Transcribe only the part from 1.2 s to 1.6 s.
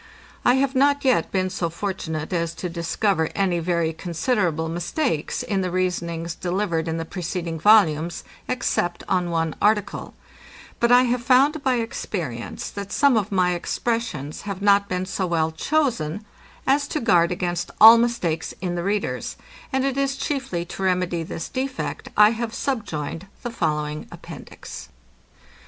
been